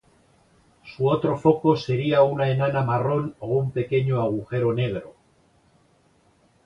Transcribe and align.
Su 0.83 1.07
otro 1.09 1.37
foco 1.37 1.75
sería 1.77 2.23
una 2.23 2.49
enana 2.49 2.81
marrón 2.81 3.35
o 3.39 3.45
un 3.49 3.69
pequeño 3.69 4.19
agujero 4.19 4.73
negro. 4.73 5.13